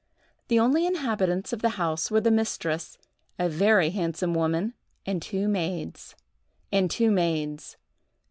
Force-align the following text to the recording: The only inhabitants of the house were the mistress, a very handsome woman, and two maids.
The 0.47 0.57
only 0.59 0.87
inhabitants 0.87 1.53
of 1.53 1.61
the 1.61 1.77
house 1.77 2.09
were 2.09 2.21
the 2.21 2.31
mistress, 2.31 2.97
a 3.37 3.47
very 3.47 3.91
handsome 3.91 4.33
woman, 4.33 4.73
and 5.05 5.21
two 5.21 5.47
maids. 5.47 6.15